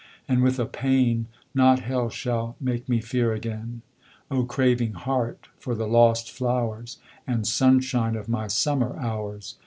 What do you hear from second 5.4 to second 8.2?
for the lost flowers And sunshine